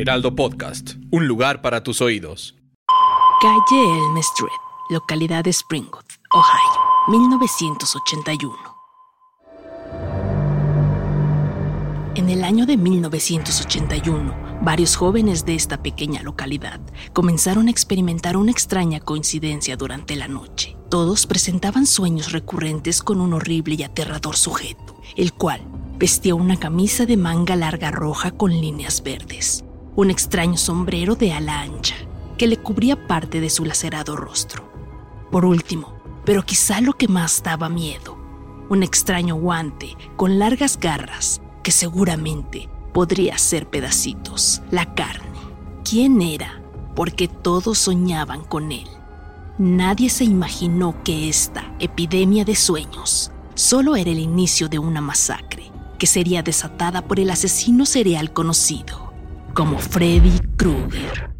Heraldo 0.00 0.34
Podcast, 0.34 0.92
un 1.10 1.28
lugar 1.28 1.60
para 1.60 1.82
tus 1.82 2.00
oídos. 2.00 2.56
Calle 3.42 3.82
Elm 3.82 4.16
Street, 4.16 4.50
localidad 4.88 5.44
de 5.44 5.50
Springwood, 5.52 6.06
Ohio, 6.30 6.80
1981. 7.08 8.56
En 12.14 12.30
el 12.30 12.44
año 12.44 12.64
de 12.64 12.78
1981, 12.78 14.60
varios 14.62 14.96
jóvenes 14.96 15.44
de 15.44 15.54
esta 15.54 15.82
pequeña 15.82 16.22
localidad 16.22 16.80
comenzaron 17.12 17.68
a 17.68 17.70
experimentar 17.70 18.38
una 18.38 18.52
extraña 18.52 19.00
coincidencia 19.00 19.76
durante 19.76 20.16
la 20.16 20.28
noche. 20.28 20.78
Todos 20.88 21.26
presentaban 21.26 21.84
sueños 21.84 22.32
recurrentes 22.32 23.02
con 23.02 23.20
un 23.20 23.34
horrible 23.34 23.74
y 23.74 23.82
aterrador 23.82 24.38
sujeto, 24.38 24.98
el 25.14 25.34
cual 25.34 25.60
vestía 25.98 26.34
una 26.34 26.58
camisa 26.58 27.04
de 27.04 27.18
manga 27.18 27.54
larga 27.54 27.90
roja 27.90 28.30
con 28.30 28.50
líneas 28.50 29.02
verdes, 29.02 29.62
un 29.96 30.10
extraño 30.10 30.56
sombrero 30.56 31.14
de 31.14 31.32
ala 31.32 31.60
ancha 31.60 31.96
que 32.38 32.46
le 32.46 32.56
cubría 32.56 33.06
parte 33.06 33.40
de 33.40 33.50
su 33.50 33.64
lacerado 33.64 34.16
rostro. 34.16 34.70
Por 35.30 35.44
último, 35.44 35.94
pero 36.24 36.44
quizá 36.44 36.80
lo 36.80 36.94
que 36.94 37.08
más 37.08 37.42
daba 37.42 37.68
miedo, 37.68 38.16
un 38.68 38.82
extraño 38.82 39.34
guante 39.34 39.96
con 40.16 40.38
largas 40.38 40.78
garras 40.78 41.40
que 41.62 41.72
seguramente 41.72 42.68
podría 42.92 43.36
ser 43.36 43.68
pedacitos, 43.68 44.62
la 44.70 44.94
carne. 44.94 45.38
¿Quién 45.84 46.22
era? 46.22 46.62
Porque 46.94 47.28
todos 47.28 47.78
soñaban 47.78 48.44
con 48.44 48.72
él. 48.72 48.88
Nadie 49.58 50.08
se 50.08 50.24
imaginó 50.24 51.02
que 51.04 51.28
esta 51.28 51.74
epidemia 51.78 52.44
de 52.44 52.54
sueños 52.54 53.32
solo 53.54 53.96
era 53.96 54.10
el 54.10 54.18
inicio 54.18 54.68
de 54.68 54.78
una 54.78 55.00
masacre 55.00 55.70
que 55.98 56.06
sería 56.06 56.42
desatada 56.42 57.02
por 57.02 57.20
el 57.20 57.30
asesino 57.30 57.84
serial 57.84 58.32
conocido 58.32 59.09
como 59.54 59.78
Freddy 59.78 60.38
Krueger. 60.56 61.30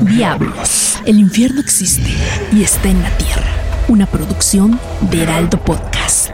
Diablos, 0.00 1.00
el 1.06 1.18
infierno 1.18 1.60
existe 1.60 2.10
y 2.52 2.62
está 2.62 2.88
en 2.88 3.02
la 3.02 3.16
tierra. 3.18 3.50
Una 3.88 4.06
producción 4.06 4.78
de 5.10 5.22
Heraldo 5.22 5.58
Podcast. 5.60 6.32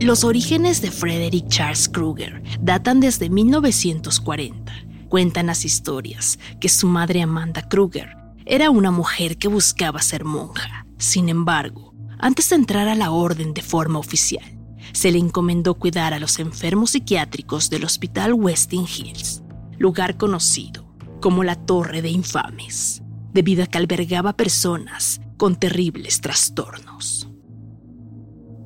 Los 0.00 0.22
orígenes 0.22 0.80
de 0.80 0.90
Frederick 0.90 1.48
Charles 1.48 1.88
Krueger 1.88 2.42
datan 2.60 3.00
desde 3.00 3.28
1940. 3.30 4.72
Cuentan 5.08 5.46
las 5.46 5.64
historias 5.64 6.38
que 6.60 6.68
su 6.68 6.86
madre 6.86 7.20
Amanda 7.22 7.68
Krueger 7.68 8.16
era 8.46 8.70
una 8.70 8.90
mujer 8.90 9.36
que 9.38 9.48
buscaba 9.48 10.00
ser 10.00 10.24
monja. 10.24 10.86
Sin 10.98 11.28
embargo, 11.28 11.87
antes 12.18 12.50
de 12.50 12.56
entrar 12.56 12.88
a 12.88 12.94
la 12.94 13.10
orden 13.10 13.54
de 13.54 13.62
forma 13.62 13.98
oficial, 13.98 14.58
se 14.92 15.12
le 15.12 15.18
encomendó 15.18 15.74
cuidar 15.74 16.14
a 16.14 16.18
los 16.18 16.38
enfermos 16.38 16.90
psiquiátricos 16.90 17.70
del 17.70 17.84
Hospital 17.84 18.34
Westing 18.34 18.86
Hills, 18.86 19.42
lugar 19.78 20.16
conocido 20.16 20.86
como 21.20 21.44
la 21.44 21.56
Torre 21.56 22.02
de 22.02 22.10
Infames, 22.10 23.02
debido 23.32 23.64
a 23.64 23.66
que 23.66 23.78
albergaba 23.78 24.34
personas 24.34 25.20
con 25.36 25.56
terribles 25.56 26.20
trastornos. 26.20 27.28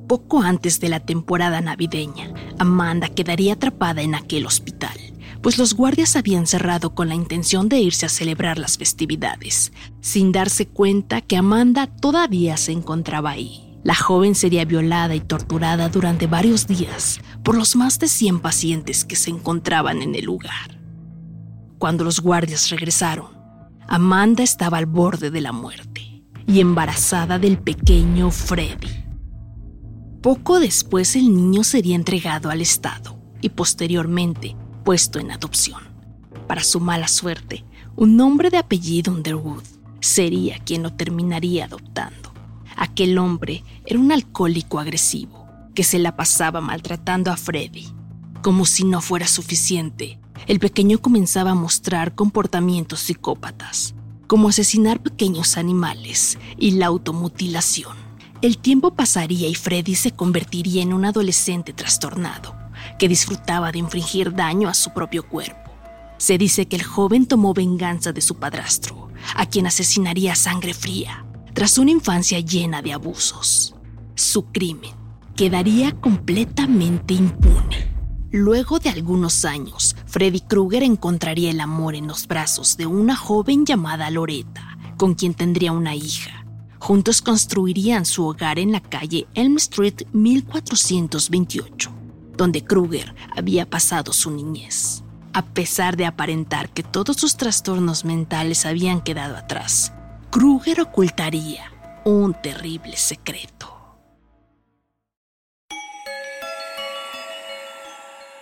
Poco 0.07 0.41
antes 0.41 0.79
de 0.79 0.89
la 0.89 0.99
temporada 0.99 1.61
navideña, 1.61 2.33
Amanda 2.59 3.09
quedaría 3.09 3.53
atrapada 3.53 4.01
en 4.01 4.15
aquel 4.15 4.45
hospital, 4.45 4.97
pues 5.43 5.57
los 5.57 5.75
guardias 5.75 6.15
habían 6.15 6.47
cerrado 6.47 6.95
con 6.95 7.09
la 7.09 7.15
intención 7.15 7.67
de 7.67 7.77
irse 7.77 8.05
a 8.05 8.09
celebrar 8.09 8.57
las 8.57 8.77
festividades, 8.77 9.73
sin 9.99 10.31
darse 10.31 10.69
cuenta 10.69 11.19
que 11.19 11.35
Amanda 11.35 11.87
todavía 11.87 12.55
se 12.55 12.71
encontraba 12.71 13.31
ahí. 13.31 13.77
La 13.83 13.93
joven 13.93 14.35
sería 14.35 14.63
violada 14.63 15.15
y 15.15 15.19
torturada 15.19 15.89
durante 15.89 16.27
varios 16.27 16.65
días 16.65 17.19
por 17.43 17.57
los 17.57 17.75
más 17.75 17.99
de 17.99 18.07
100 18.07 18.39
pacientes 18.39 19.03
que 19.03 19.17
se 19.17 19.31
encontraban 19.31 20.01
en 20.01 20.15
el 20.15 20.23
lugar. 20.23 20.79
Cuando 21.77 22.05
los 22.05 22.21
guardias 22.21 22.69
regresaron, 22.69 23.27
Amanda 23.89 24.43
estaba 24.43 24.77
al 24.77 24.85
borde 24.85 25.29
de 25.29 25.41
la 25.41 25.51
muerte 25.51 26.23
y 26.47 26.61
embarazada 26.61 27.37
del 27.37 27.57
pequeño 27.57 28.31
Freddy. 28.31 29.03
Poco 30.21 30.61
después 30.61 31.17
el 31.17 31.35
niño 31.35 31.65
sería 31.65 31.97
entregado 31.97 32.49
al 32.49 32.61
Estado 32.61 33.19
y 33.41 33.49
posteriormente 33.49 34.55
puesto 34.83 35.19
en 35.19 35.31
adopción. 35.31 35.81
Para 36.47 36.63
su 36.63 36.79
mala 36.79 37.07
suerte, 37.07 37.63
un 37.95 38.19
hombre 38.21 38.49
de 38.49 38.57
apellido 38.57 39.11
Underwood 39.13 39.63
sería 39.99 40.59
quien 40.59 40.83
lo 40.83 40.93
terminaría 40.93 41.65
adoptando. 41.65 42.33
Aquel 42.75 43.17
hombre 43.17 43.63
era 43.85 43.99
un 43.99 44.11
alcohólico 44.11 44.79
agresivo 44.79 45.47
que 45.73 45.83
se 45.83 45.99
la 45.99 46.15
pasaba 46.15 46.61
maltratando 46.61 47.31
a 47.31 47.37
Freddy. 47.37 47.87
Como 48.41 48.65
si 48.65 48.83
no 48.83 49.01
fuera 49.01 49.27
suficiente, 49.27 50.19
el 50.47 50.59
pequeño 50.59 50.99
comenzaba 50.99 51.51
a 51.51 51.55
mostrar 51.55 52.15
comportamientos 52.15 52.99
psicópatas, 52.99 53.95
como 54.27 54.49
asesinar 54.49 55.01
pequeños 55.01 55.57
animales 55.57 56.37
y 56.57 56.71
la 56.71 56.87
automutilación. 56.87 57.95
El 58.41 58.57
tiempo 58.57 58.93
pasaría 58.93 59.47
y 59.47 59.55
Freddy 59.55 59.95
se 59.95 60.11
convertiría 60.11 60.83
en 60.83 60.91
un 60.91 61.05
adolescente 61.05 61.71
trastornado, 61.71 62.55
que 62.97 63.07
disfrutaba 63.07 63.71
de 63.71 63.79
infringir 63.79 64.33
daño 64.33 64.69
a 64.69 64.73
su 64.73 64.91
propio 64.91 65.27
cuerpo. 65.27 65.71
Se 66.17 66.37
dice 66.37 66.67
que 66.67 66.75
el 66.75 66.83
joven 66.83 67.25
tomó 67.25 67.53
venganza 67.53 68.13
de 68.13 68.21
su 68.21 68.35
padrastro, 68.35 69.09
a 69.35 69.45
quien 69.45 69.67
asesinaría 69.67 70.35
sangre 70.35 70.73
fría, 70.73 71.25
tras 71.53 71.77
una 71.77 71.91
infancia 71.91 72.39
llena 72.39 72.81
de 72.81 72.93
abusos. 72.93 73.75
Su 74.15 74.45
crimen 74.45 74.91
quedaría 75.35 75.91
completamente 75.99 77.13
impune. 77.13 77.91
Luego 78.31 78.79
de 78.79 78.89
algunos 78.89 79.45
años, 79.45 79.95
Freddy 80.07 80.41
Krueger 80.41 80.83
encontraría 80.83 81.51
el 81.51 81.59
amor 81.59 81.93
en 81.93 82.07
los 82.07 82.27
brazos 82.27 82.77
de 82.77 82.87
una 82.87 83.15
joven 83.15 83.65
llamada 83.65 84.09
Loretta, 84.09 84.77
con 84.97 85.13
quien 85.13 85.33
tendría 85.33 85.71
una 85.71 85.95
hija. 85.95 86.43
Juntos 86.79 87.21
construirían 87.21 88.05
su 88.05 88.25
hogar 88.25 88.59
en 88.59 88.71
la 88.71 88.81
calle 88.81 89.27
Elm 89.35 89.57
Street 89.57 90.01
1428, 90.13 91.91
donde 92.43 92.65
Kruger 92.65 93.15
había 93.33 93.69
pasado 93.69 94.11
su 94.11 94.29
niñez. 94.29 95.01
A 95.31 95.45
pesar 95.45 95.95
de 95.95 96.05
aparentar 96.05 96.67
que 96.67 96.83
todos 96.83 97.15
sus 97.15 97.37
trastornos 97.37 98.03
mentales 98.03 98.65
habían 98.65 98.99
quedado 98.99 99.37
atrás, 99.37 99.93
Kruger 100.29 100.81
ocultaría 100.81 101.71
un 102.03 102.33
terrible 102.33 102.97
secreto. 102.97 103.69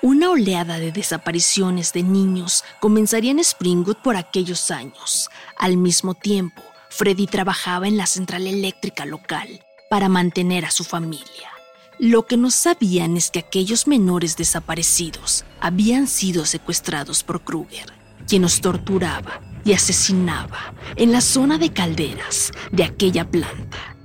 Una 0.02 0.32
oleada 0.32 0.80
de 0.80 0.92
desapariciones 0.92 1.94
de 1.94 2.02
niños 2.02 2.64
comenzaría 2.80 3.30
en 3.30 3.40
Springwood 3.40 3.98
por 3.98 4.16
aquellos 4.16 4.72
años. 4.72 5.30
Al 5.60 5.78
mismo 5.78 6.16
tiempo, 6.16 6.64
Freddy 6.90 7.28
trabajaba 7.28 7.88
en 7.88 7.98
la 7.98 8.08
central 8.08 8.48
eléctrica 8.48 9.06
local 9.06 9.64
para 9.92 10.10
mantener 10.10 10.66
a 10.66 10.72
su 10.72 10.84
familia. 10.84 11.61
Lo 12.04 12.26
que 12.26 12.36
no 12.36 12.50
sabían 12.50 13.16
es 13.16 13.30
que 13.30 13.38
aquellos 13.38 13.86
menores 13.86 14.36
desaparecidos 14.36 15.46
habían 15.60 16.08
sido 16.08 16.48
secuestrados 16.48 17.22
por 17.22 17.44
Kruger, 17.44 17.94
quien 18.28 18.42
los 18.42 18.60
torturaba 18.60 19.40
y 19.64 19.74
asesinaba 19.74 20.74
en 20.96 21.12
la 21.12 21.22
zona 21.22 21.60
de 21.60 21.72
calderas 21.72 22.54
de 22.72 22.86
aquella 22.86 23.30
planta. 23.30 23.96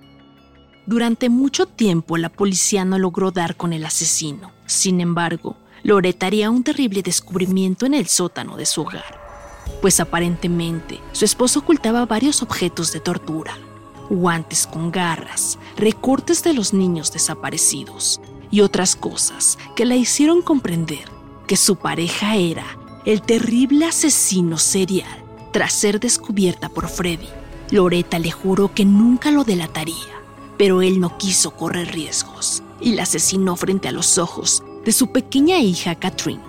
Durante 0.85 1.31
mucho 1.31 1.65
tiempo 1.65 2.19
la 2.19 2.29
policía 2.29 2.85
no 2.85 2.99
logró 2.99 3.31
dar 3.31 3.57
con 3.57 3.73
el 3.73 3.87
asesino. 3.87 4.53
Sin 4.67 5.01
embargo, 5.01 5.57
Loretta 5.83 6.27
haría 6.27 6.51
un 6.51 6.65
terrible 6.65 7.01
descubrimiento 7.01 7.87
en 7.87 7.95
el 7.95 8.09
sótano 8.09 8.59
de 8.59 8.67
su 8.67 8.83
hogar 8.83 9.27
pues 9.81 10.01
aparentemente 10.01 11.01
su 11.13 11.25
esposo 11.25 11.61
ocultaba 11.61 12.07
varios 12.07 12.43
objetos 12.43 12.93
de 12.93 13.01
tortura, 13.01 13.57
guantes 14.09 14.67
con 14.67 14.91
garras, 14.91 15.59
recortes 15.77 16.43
de 16.43 16.55
los 16.55 16.73
niños 16.73 17.13
desaparecidos 17.13 18.21
y 18.51 18.61
otras 18.61 18.97
cosas 18.97 19.59
que 19.75 19.85
la 19.85 19.97
hicieron 19.97 20.43
comprender 20.43 21.11
que 21.47 21.57
su 21.57 21.77
pareja 21.77 22.37
era 22.37 22.65
el 23.05 23.23
terrible 23.23 23.87
asesino 23.87 24.59
serial 24.59 25.25
tras 25.53 25.73
ser 25.73 26.01
descubierta 26.01 26.69
por 26.69 26.89
Freddy. 26.89 27.29
Loretta 27.71 28.19
le 28.19 28.31
juró 28.31 28.73
que 28.75 28.85
nunca 28.85 29.31
lo 29.31 29.45
delataría, 29.45 29.95
pero 30.57 30.83
él 30.83 31.01
no 31.01 31.17
quiso 31.19 31.53
correr 31.53 31.93
riesgos 31.93 32.63
y 32.81 32.93
la 32.93 33.05
asesinó 33.05 33.57
frente 33.57 33.89
a 33.89 33.93
los 33.93 34.19
ojos 34.19 34.63
de 34.85 34.93
su 34.93 35.13
pequeña 35.13 35.59
hija 35.59 35.95
Catherine, 35.95 36.43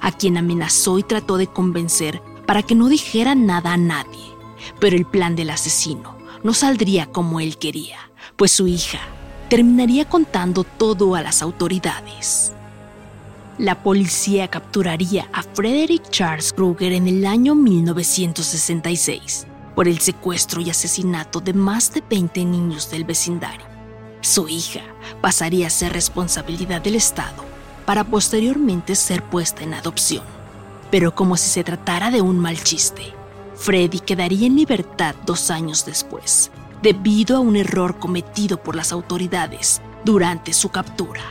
a 0.00 0.12
quien 0.12 0.36
amenazó 0.36 0.98
y 0.98 1.02
trató 1.02 1.36
de 1.36 1.46
convencer 1.46 2.22
para 2.46 2.62
que 2.62 2.74
no 2.74 2.88
dijera 2.88 3.34
nada 3.34 3.72
a 3.72 3.76
nadie. 3.76 4.32
Pero 4.78 4.96
el 4.96 5.06
plan 5.06 5.34
del 5.34 5.50
asesino 5.50 6.16
no 6.42 6.54
saldría 6.54 7.06
como 7.06 7.40
él 7.40 7.58
quería, 7.58 7.98
pues 8.36 8.52
su 8.52 8.66
hija 8.66 9.00
terminaría 9.48 10.08
contando 10.08 10.64
todo 10.64 11.14
a 11.14 11.22
las 11.22 11.42
autoridades. 11.42 12.52
La 13.58 13.82
policía 13.82 14.48
capturaría 14.48 15.28
a 15.32 15.42
Frederick 15.42 16.08
Charles 16.10 16.52
Krueger 16.52 16.92
en 16.92 17.06
el 17.06 17.26
año 17.26 17.54
1966 17.54 19.46
por 19.74 19.88
el 19.88 20.00
secuestro 20.00 20.60
y 20.60 20.70
asesinato 20.70 21.40
de 21.40 21.52
más 21.52 21.92
de 21.92 22.02
20 22.08 22.44
niños 22.44 22.90
del 22.90 23.04
vecindario. 23.04 23.66
Su 24.22 24.48
hija 24.48 24.80
pasaría 25.20 25.66
a 25.66 25.70
ser 25.70 25.92
responsabilidad 25.92 26.80
del 26.80 26.94
Estado 26.94 27.44
para 27.84 28.04
posteriormente 28.04 28.94
ser 28.94 29.22
puesta 29.22 29.62
en 29.64 29.74
adopción. 29.74 30.24
Pero 30.90 31.14
como 31.14 31.36
si 31.36 31.48
se 31.48 31.64
tratara 31.64 32.10
de 32.10 32.22
un 32.22 32.38
mal 32.38 32.62
chiste, 32.62 33.12
Freddy 33.62 34.00
quedaría 34.00 34.48
en 34.48 34.56
libertad 34.56 35.14
dos 35.24 35.48
años 35.48 35.86
después, 35.86 36.50
debido 36.82 37.36
a 37.36 37.38
un 37.38 37.54
error 37.54 38.00
cometido 38.00 38.60
por 38.60 38.74
las 38.74 38.90
autoridades 38.90 39.80
durante 40.04 40.52
su 40.52 40.70
captura. 40.70 41.22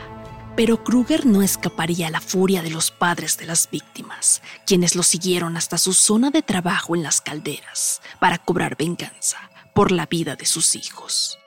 Pero 0.55 0.81
Kruger 0.81 1.25
no 1.25 1.41
escaparía 1.41 2.07
a 2.07 2.09
la 2.09 2.21
furia 2.21 2.61
de 2.61 2.69
los 2.69 2.89
padres 2.89 3.37
de 3.37 3.47
las 3.47 3.69
víctimas, 3.69 4.41
quienes 4.65 4.95
lo 4.95 5.03
siguieron 5.03 5.57
hasta 5.57 5.77
su 5.77 5.91
zona 5.91 6.31
de 6.31 6.41
trabajo 6.41 6.95
en 6.95 7.03
las 7.03 7.19
calderas 7.19 8.01
para 8.21 8.37
cobrar 8.37 8.77
venganza 8.77 9.51
por 9.75 9.91
la 9.91 10.05
vida 10.05 10.37
de 10.37 10.45
sus 10.45 10.75
hijos. 10.75 11.37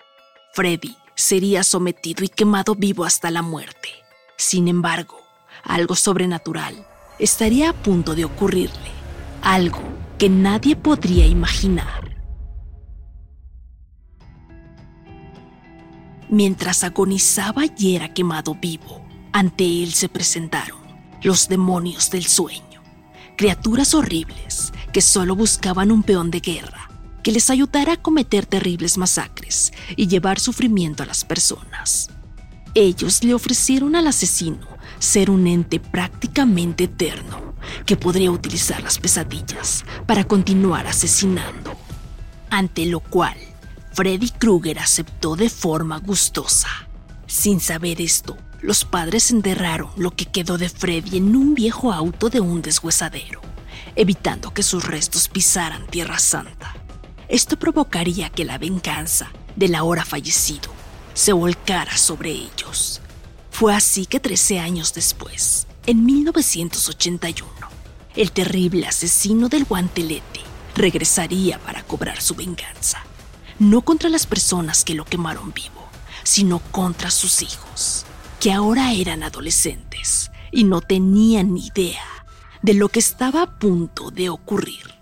Freddy 0.53 0.99
sería 1.15 1.65
sometido 1.65 2.25
y 2.25 2.29
quemado 2.29 2.75
vivo 2.75 3.07
hasta 3.07 3.31
la 3.31 3.41
muerte. 3.41 3.89
Sin 4.37 4.69
embargo, 4.69 5.19
algo 5.63 5.97
sobrenatural 5.97 6.87
estaría 7.19 7.71
a 7.71 7.73
punto 7.73 8.15
de 8.15 8.27
ocurrirle, 8.27 8.91
algo 9.41 10.04
que 10.19 10.29
nadie 10.29 10.77
podría 10.77 11.27
imaginar. 11.27 12.15
Mientras 16.29 16.85
agonizaba 16.85 17.63
y 17.77 17.97
era 17.97 18.13
quemado 18.15 18.55
vivo, 18.55 19.05
ante 19.33 19.65
él 19.65 19.93
se 19.93 20.09
presentaron 20.09 20.79
los 21.23 21.49
demonios 21.49 22.11
del 22.11 22.25
sueño, 22.25 22.83
criaturas 23.37 23.95
horribles 23.95 24.73
que 24.93 25.01
solo 25.01 25.35
buscaban 25.35 25.91
un 25.91 26.03
peón 26.03 26.31
de 26.31 26.41
guerra 26.41 26.91
que 27.23 27.33
les 27.33 27.51
ayudara 27.51 27.95
a 27.95 28.03
cometer 28.03 28.47
terribles 28.47 28.99
masacres 28.99 29.73
y 29.97 30.07
llevar 30.07 30.39
sufrimiento 30.39 31.03
a 31.03 31.07
las 31.07 31.25
personas. 31.25 32.11
Ellos 32.75 33.25
le 33.25 33.35
ofrecieron 33.35 33.97
al 33.97 34.07
asesino 34.07 34.67
ser 34.99 35.31
un 35.31 35.47
ente 35.47 35.81
prácticamente 35.81 36.85
eterno 36.85 37.44
que 37.87 37.97
podría 37.97 38.31
utilizar 38.31 38.83
las 38.83 38.99
pesadillas 38.99 39.85
para 40.07 40.25
continuar 40.25 40.87
asesinando, 40.87 41.77
ante 42.51 42.87
lo 42.87 43.01
cual 43.01 43.37
Freddy 43.93 44.31
Krueger 44.31 44.79
aceptó 44.79 45.37
de 45.37 45.49
forma 45.49 45.99
gustosa. 45.99 46.69
Sin 47.27 47.61
saber 47.61 48.01
esto, 48.01 48.37
los 48.61 48.85
padres 48.85 49.31
enterraron 49.31 49.91
lo 49.97 50.11
que 50.11 50.27
quedó 50.27 50.59
de 50.59 50.69
Freddy 50.69 51.19
en 51.19 51.37
un 51.37 51.55
viejo 51.55 51.93
auto 51.93 52.31
de 52.31 52.41
un 52.41 52.63
deshuesadero, 52.63 53.41
evitando 53.95 54.53
que 54.53 54.63
sus 54.63 54.85
restos 54.85 55.29
pisaran 55.29 55.87
Tierra 55.87 56.19
Santa. 56.19 56.75
Esto 57.29 57.59
provocaría 57.59 58.31
que 58.31 58.45
la 58.45 58.59
venganza 58.59 59.31
del 59.57 59.75
ahora 59.75 60.05
fallecido 60.05 60.71
se 61.15 61.33
volcara 61.33 61.97
sobre 61.97 62.31
ellos. 62.31 63.01
Fue 63.51 63.75
así 63.75 64.07
que 64.07 64.19
13 64.19 64.59
años 64.59 64.93
después, 64.95 65.67
en 65.87 66.05
1981, 66.05 67.54
el 68.17 68.33
terrible 68.33 68.87
asesino 68.87 69.49
del 69.49 69.65
guantelete 69.65 70.41
regresaría 70.75 71.59
para 71.59 71.83
cobrar 71.83 72.21
su 72.21 72.35
venganza 72.35 73.05
no 73.59 73.83
contra 73.83 74.11
las 74.11 74.27
personas 74.27 74.85
que 74.85 74.95
lo 74.95 75.05
quemaron 75.05 75.53
vivo, 75.53 75.89
sino 76.23 76.59
contra 76.59 77.11
sus 77.11 77.43
hijos, 77.43 78.05
que 78.41 78.53
ahora 78.53 78.93
eran 78.93 79.23
adolescentes 79.23 80.31
y 80.51 80.65
no 80.65 80.81
tenían 80.81 81.55
ni 81.55 81.67
idea 81.67 82.05
de 82.63 82.75
lo 82.75 82.89
que 82.89 82.99
estaba 82.99 83.43
a 83.43 83.59
punto 83.59 84.11
de 84.11 84.29
ocurrir. 84.29 84.95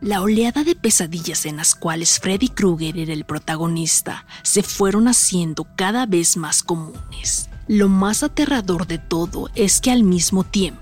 La 0.00 0.20
oleada 0.20 0.64
de 0.64 0.74
pesadillas 0.74 1.46
en 1.46 1.56
las 1.56 1.74
cuales 1.74 2.18
Freddy 2.18 2.48
Krueger 2.48 2.98
era 2.98 3.12
el 3.12 3.24
protagonista 3.24 4.26
se 4.42 4.62
fueron 4.62 5.06
haciendo 5.06 5.66
cada 5.76 6.06
vez 6.06 6.36
más 6.36 6.62
comunes. 6.62 7.48
Lo 7.68 7.88
más 7.88 8.24
aterrador 8.24 8.88
de 8.88 8.98
todo 8.98 9.48
es 9.54 9.80
que 9.80 9.92
al 9.92 10.02
mismo 10.02 10.42
tiempo 10.42 10.81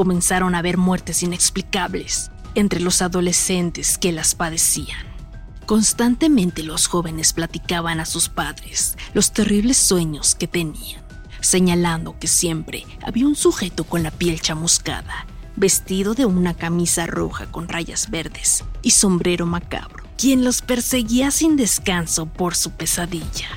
comenzaron 0.00 0.54
a 0.54 0.60
haber 0.60 0.78
muertes 0.78 1.22
inexplicables 1.22 2.30
entre 2.54 2.80
los 2.80 3.02
adolescentes 3.02 3.98
que 3.98 4.12
las 4.12 4.34
padecían. 4.34 5.04
Constantemente 5.66 6.62
los 6.62 6.86
jóvenes 6.86 7.34
platicaban 7.34 8.00
a 8.00 8.06
sus 8.06 8.30
padres 8.30 8.96
los 9.12 9.32
terribles 9.32 9.76
sueños 9.76 10.34
que 10.34 10.48
tenían, 10.48 11.02
señalando 11.42 12.18
que 12.18 12.28
siempre 12.28 12.86
había 13.02 13.26
un 13.26 13.36
sujeto 13.36 13.84
con 13.84 14.02
la 14.02 14.10
piel 14.10 14.40
chamuscada, 14.40 15.26
vestido 15.56 16.14
de 16.14 16.24
una 16.24 16.54
camisa 16.54 17.04
roja 17.04 17.52
con 17.52 17.68
rayas 17.68 18.08
verdes 18.08 18.64
y 18.80 18.92
sombrero 18.92 19.44
macabro, 19.44 20.02
quien 20.16 20.44
los 20.44 20.62
perseguía 20.62 21.30
sin 21.30 21.58
descanso 21.58 22.24
por 22.24 22.54
su 22.54 22.70
pesadilla. 22.70 23.50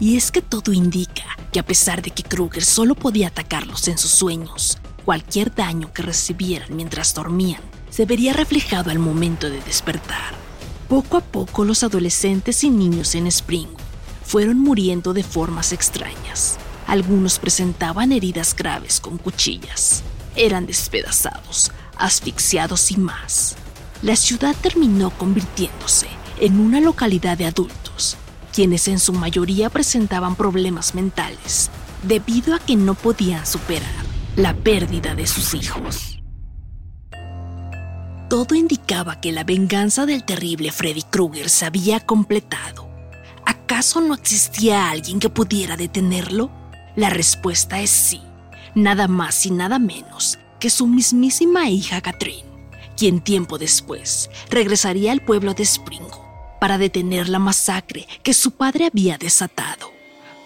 Y 0.00 0.16
es 0.16 0.32
que 0.32 0.42
todo 0.42 0.72
indica 0.72 1.22
que 1.52 1.60
a 1.60 1.64
pesar 1.64 2.02
de 2.02 2.10
que 2.10 2.24
Kruger 2.24 2.64
solo 2.64 2.96
podía 2.96 3.28
atacarlos 3.28 3.86
en 3.86 3.98
sus 3.98 4.10
sueños, 4.10 4.78
cualquier 5.06 5.54
daño 5.54 5.92
que 5.92 6.02
recibieran 6.02 6.74
mientras 6.74 7.14
dormían 7.14 7.60
se 7.90 8.06
vería 8.06 8.32
reflejado 8.32 8.90
al 8.90 8.98
momento 8.98 9.48
de 9.48 9.60
despertar. 9.62 10.34
Poco 10.88 11.16
a 11.16 11.20
poco 11.20 11.64
los 11.64 11.84
adolescentes 11.84 12.64
y 12.64 12.70
niños 12.70 13.14
en 13.14 13.28
Spring 13.28 13.68
fueron 14.24 14.58
muriendo 14.58 15.14
de 15.14 15.22
formas 15.22 15.72
extrañas. 15.72 16.58
Algunos 16.88 17.38
presentaban 17.38 18.10
heridas 18.10 18.56
graves 18.56 18.98
con 18.98 19.16
cuchillas, 19.16 20.02
eran 20.34 20.66
despedazados, 20.66 21.70
asfixiados 21.96 22.90
y 22.90 22.96
más. 22.96 23.54
La 24.02 24.16
ciudad 24.16 24.56
terminó 24.60 25.10
convirtiéndose 25.10 26.08
en 26.40 26.58
una 26.58 26.80
localidad 26.80 27.38
de 27.38 27.46
adultos, 27.46 28.16
quienes 28.52 28.88
en 28.88 28.98
su 28.98 29.12
mayoría 29.12 29.70
presentaban 29.70 30.34
problemas 30.34 30.96
mentales 30.96 31.70
debido 32.02 32.56
a 32.56 32.58
que 32.58 32.74
no 32.74 32.94
podían 32.94 33.46
superar 33.46 34.05
la 34.36 34.52
pérdida 34.54 35.14
de 35.14 35.26
sus 35.26 35.54
hijos. 35.54 36.18
Todo 38.28 38.54
indicaba 38.54 39.18
que 39.18 39.32
la 39.32 39.44
venganza 39.44 40.04
del 40.04 40.24
terrible 40.24 40.72
Freddy 40.72 41.02
Krueger 41.02 41.48
se 41.48 41.64
había 41.64 42.00
completado. 42.00 42.86
¿Acaso 43.46 44.02
no 44.02 44.14
existía 44.14 44.90
alguien 44.90 45.20
que 45.20 45.30
pudiera 45.30 45.76
detenerlo? 45.78 46.50
La 46.96 47.08
respuesta 47.08 47.80
es 47.80 47.88
sí, 47.88 48.20
nada 48.74 49.08
más 49.08 49.46
y 49.46 49.52
nada 49.52 49.78
menos 49.78 50.38
que 50.60 50.68
su 50.68 50.86
mismísima 50.86 51.70
hija 51.70 52.02
Catherine, 52.02 52.48
quien 52.96 53.22
tiempo 53.22 53.56
después 53.56 54.28
regresaría 54.50 55.12
al 55.12 55.22
pueblo 55.22 55.54
de 55.54 55.64
Springo 55.64 56.26
para 56.60 56.76
detener 56.76 57.30
la 57.30 57.38
masacre 57.38 58.06
que 58.22 58.34
su 58.34 58.50
padre 58.50 58.86
había 58.86 59.16
desatado. 59.16 59.92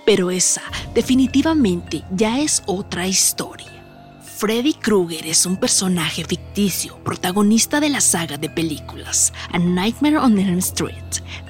Pero 0.06 0.30
esa 0.30 0.62
definitivamente 0.94 2.04
ya 2.12 2.38
es 2.40 2.62
otra 2.66 3.08
historia. 3.08 3.79
Freddy 4.40 4.72
Krueger 4.72 5.26
es 5.26 5.44
un 5.44 5.58
personaje 5.58 6.24
ficticio, 6.24 6.96
protagonista 7.04 7.78
de 7.78 7.90
la 7.90 8.00
saga 8.00 8.38
de 8.38 8.48
películas 8.48 9.34
A 9.52 9.58
Nightmare 9.58 10.16
on 10.16 10.38
Elm 10.38 10.60
Street, 10.60 10.96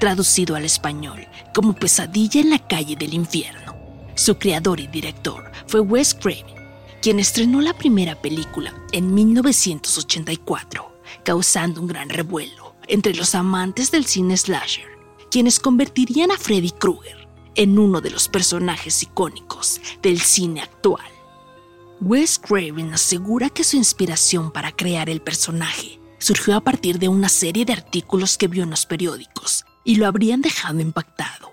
traducido 0.00 0.56
al 0.56 0.64
español 0.64 1.24
como 1.54 1.72
Pesadilla 1.72 2.40
en 2.40 2.50
la 2.50 2.58
calle 2.58 2.96
del 2.96 3.14
infierno. 3.14 3.76
Su 4.16 4.38
creador 4.38 4.80
y 4.80 4.88
director 4.88 5.52
fue 5.68 5.78
Wes 5.78 6.14
Craven, 6.14 6.56
quien 7.00 7.20
estrenó 7.20 7.60
la 7.60 7.78
primera 7.78 8.20
película 8.20 8.74
en 8.90 9.14
1984, 9.14 10.92
causando 11.24 11.80
un 11.80 11.86
gran 11.86 12.08
revuelo 12.08 12.74
entre 12.88 13.14
los 13.14 13.36
amantes 13.36 13.92
del 13.92 14.04
cine 14.04 14.36
slasher, 14.36 14.88
quienes 15.30 15.60
convertirían 15.60 16.32
a 16.32 16.38
Freddy 16.38 16.72
Krueger 16.72 17.28
en 17.54 17.78
uno 17.78 18.00
de 18.00 18.10
los 18.10 18.26
personajes 18.26 19.00
icónicos 19.04 19.80
del 20.02 20.20
cine 20.20 20.62
actual. 20.62 21.19
Wes 22.02 22.38
Craven 22.38 22.94
asegura 22.94 23.50
que 23.50 23.62
su 23.62 23.76
inspiración 23.76 24.50
para 24.52 24.72
crear 24.72 25.10
el 25.10 25.20
personaje 25.20 26.00
surgió 26.18 26.56
a 26.56 26.62
partir 26.62 26.98
de 26.98 27.08
una 27.08 27.28
serie 27.28 27.66
de 27.66 27.74
artículos 27.74 28.38
que 28.38 28.48
vio 28.48 28.62
en 28.62 28.70
los 28.70 28.86
periódicos 28.86 29.66
y 29.84 29.96
lo 29.96 30.06
habrían 30.06 30.40
dejado 30.40 30.80
impactado. 30.80 31.52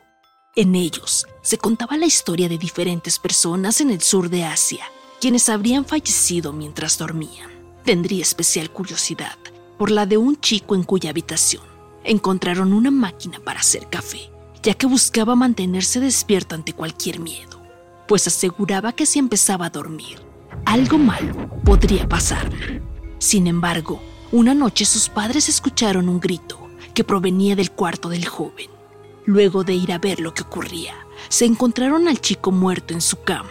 En 0.56 0.74
ellos 0.76 1.28
se 1.42 1.58
contaba 1.58 1.98
la 1.98 2.06
historia 2.06 2.48
de 2.48 2.58
diferentes 2.58 3.20
personas 3.20 3.82
en 3.82 3.92
el 3.92 4.02
sur 4.02 4.30
de 4.30 4.46
Asia, 4.46 4.86
quienes 5.20 5.50
habrían 5.50 5.84
fallecido 5.84 6.54
mientras 6.54 6.98
dormían. 6.98 7.52
Tendría 7.84 8.22
especial 8.22 8.72
curiosidad 8.72 9.38
por 9.78 9.92
la 9.92 10.06
de 10.06 10.16
un 10.16 10.40
chico 10.40 10.76
en 10.76 10.84
cuya 10.84 11.10
habitación 11.10 11.64
encontraron 12.06 12.72
una 12.72 12.90
máquina 12.90 13.42
para 13.42 13.60
hacer 13.60 13.90
café, 13.90 14.32
ya 14.64 14.76
que 14.76 14.88
buscaba 14.88 15.36
mantenerse 15.36 16.00
despierto 16.00 16.56
ante 16.56 16.72
cualquier 16.72 17.20
miedo, 17.20 17.62
pues 18.08 18.28
aseguraba 18.28 18.94
que 18.94 19.06
si 19.06 19.20
empezaba 19.20 19.66
a 19.66 19.70
dormir, 19.70 20.27
algo 20.66 20.98
malo 20.98 21.50
podría 21.64 22.08
pasar. 22.08 22.50
Sin 23.20 23.48
embargo, 23.48 24.02
una 24.32 24.54
noche 24.54 24.86
sus 24.86 25.10
padres 25.10 25.50
escucharon 25.50 26.10
un 26.10 26.20
grito 26.20 26.60
que 26.94 27.04
provenía 27.04 27.56
del 27.56 27.72
cuarto 27.72 28.10
del 28.10 28.26
joven. 28.26 28.70
Luego 29.26 29.64
de 29.64 29.74
ir 29.74 29.92
a 29.92 29.98
ver 29.98 30.20
lo 30.20 30.34
que 30.34 30.44
ocurría, 30.44 30.96
se 31.30 31.46
encontraron 31.46 32.08
al 32.08 32.22
chico 32.22 32.52
muerto 32.52 32.94
en 32.94 33.02
su 33.02 33.22
cama. 33.22 33.50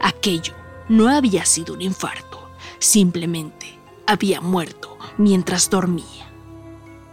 Aquello 0.00 0.54
no 0.88 1.08
había 1.08 1.44
sido 1.44 1.74
un 1.74 1.82
infarto, 1.82 2.50
simplemente 2.78 3.78
había 4.06 4.40
muerto 4.40 4.98
mientras 5.18 5.70
dormía. 5.70 6.32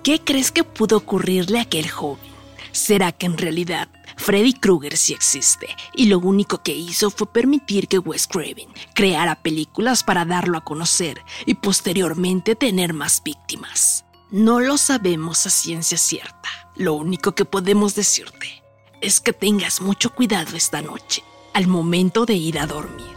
¿Qué 0.04 0.24
crees 0.24 0.52
que 0.52 0.64
pudo 0.64 0.98
ocurrirle 0.98 1.60
a 1.60 1.64
aquel 1.64 1.90
joven? 1.90 2.32
¿Será 2.72 3.12
que 3.12 3.26
en 3.26 3.38
realidad 3.38 3.90
Freddy 4.28 4.52
Krueger 4.52 4.98
sí 4.98 5.14
existe 5.14 5.74
y 5.94 6.08
lo 6.08 6.20
único 6.20 6.62
que 6.62 6.74
hizo 6.74 7.10
fue 7.10 7.32
permitir 7.32 7.88
que 7.88 7.98
Wes 7.98 8.28
Craven 8.28 8.68
creara 8.94 9.42
películas 9.42 10.04
para 10.04 10.26
darlo 10.26 10.58
a 10.58 10.66
conocer 10.66 11.22
y 11.46 11.54
posteriormente 11.54 12.54
tener 12.58 12.94
más 12.94 13.24
víctimas? 13.24 14.04
No 14.30 14.60
lo 14.60 14.78
sabemos 14.78 15.46
a 15.46 15.50
ciencia 15.50 15.98
cierta. 15.98 16.50
Lo 16.76 16.96
único 16.96 17.36
que 17.36 17.46
podemos 17.46 17.96
decirte 17.96 18.62
es 19.00 19.22
que 19.22 19.32
tengas 19.32 19.80
mucho 19.80 20.10
cuidado 20.14 20.58
esta 20.58 20.82
noche, 20.82 21.24
al 21.54 21.68
momento 21.68 22.26
de 22.26 22.34
ir 22.34 22.60
a 22.60 22.68
dormir. 22.68 23.17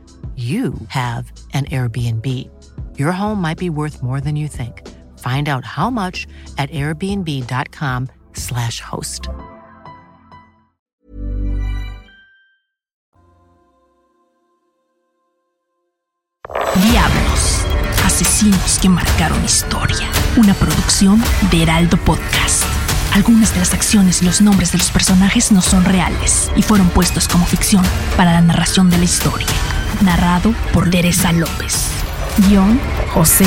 you 0.35 0.73
have 0.87 1.29
an 1.53 1.65
Airbnb. 1.65 2.25
Your 2.97 3.11
home 3.11 3.41
might 3.41 3.57
be 3.57 3.69
worth 3.69 4.01
more 4.01 4.21
than 4.21 4.37
you 4.37 4.47
think. 4.47 4.87
Find 5.19 5.49
out 5.49 5.65
how 5.65 5.89
much 5.89 6.25
at 6.57 6.69
airbnb.com/slash 6.71 8.79
host. 8.79 9.27
Diablos, 16.75 17.65
asesinos 18.05 18.79
que 18.81 18.89
marcaron 18.89 19.43
historia. 19.43 20.07
Una 20.37 20.53
producción 20.53 21.21
de 21.51 21.63
Heraldo 21.63 21.97
Podcast. 21.97 22.63
Algunas 23.13 23.53
de 23.53 23.59
las 23.59 23.73
acciones 23.73 24.21
y 24.21 24.25
los 24.25 24.41
nombres 24.41 24.71
de 24.71 24.77
los 24.77 24.89
personajes 24.89 25.51
no 25.51 25.61
son 25.61 25.83
reales 25.83 26.49
y 26.55 26.61
fueron 26.61 26.87
puestos 26.89 27.27
como 27.27 27.45
ficción 27.45 27.83
para 28.15 28.31
la 28.31 28.41
narración 28.41 28.89
de 28.89 28.99
la 28.99 29.03
historia. 29.03 29.47
Narrado 29.99 30.53
por 30.73 30.89
Teresa 30.89 31.31
López. 31.31 31.91
Guión 32.47 32.79
José. 33.13 33.45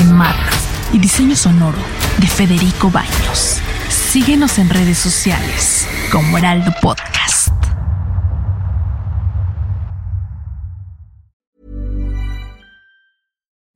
Y 0.93 0.99
diseño 0.99 1.35
sonoro 1.35 1.79
de 2.19 2.27
Federico 2.27 2.91
Baños. 2.91 3.61
Síguenos 3.89 4.59
en 4.59 4.69
redes 4.69 4.99
sociales 4.99 5.89
como 6.13 6.39
Heraldo 6.39 6.73
Podcast. 6.81 7.49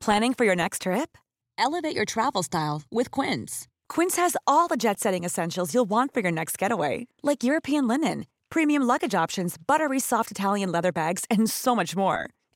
Planning 0.01 0.35
for 0.35 0.45
your 0.45 0.57
next 0.57 0.83
trip? 0.83 1.19
Elevate 1.59 1.95
your 1.95 2.05
travel 2.05 2.43
style 2.43 2.83
with 2.91 3.11
Quince. 3.11 3.67
Quince 3.89 4.17
has 4.17 4.37
all 4.47 4.69
the 4.69 4.77
jet 4.77 5.01
setting 5.01 5.25
essentials 5.25 5.75
you'll 5.75 5.89
want 5.91 6.15
for 6.15 6.21
your 6.21 6.31
next 6.31 6.57
getaway, 6.57 7.09
like 7.23 7.43
European 7.43 7.89
linen, 7.89 8.25
premium 8.49 8.85
luggage 8.85 9.15
options, 9.15 9.57
buttery 9.59 9.99
soft 9.99 10.31
Italian 10.31 10.71
leather 10.71 10.93
bags, 10.93 11.25
and 11.31 11.51
so 11.51 11.75
much 11.75 11.97
more. 11.97 12.29